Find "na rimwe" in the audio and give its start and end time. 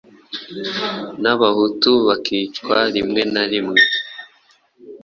3.33-3.79